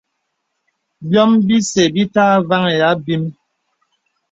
Bīòm 1.09 1.31
bìsə 1.45 1.83
bítà 1.93 2.21
àvāŋhī 2.37 2.77
àbīm. 2.91 3.23